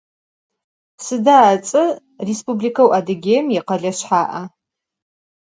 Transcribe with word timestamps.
Sıda 1.03 1.37
ıts'er 1.55 1.89
Rêspublikeu 2.27 2.89
Adıgêim 2.97 3.47
yikhele 3.55 3.91
şsha'e? 3.97 4.43